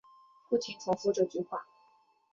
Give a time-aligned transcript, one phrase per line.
[0.49, 1.67] 不停重复这句话